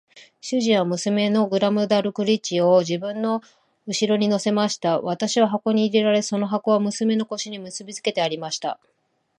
[0.39, 3.43] 主人は娘のグラムダルクリッチを自分の
[3.85, 4.99] 後に乗せました。
[4.99, 8.79] 私は箱に入れられ、その箱は娘の腰に結びつけてありました。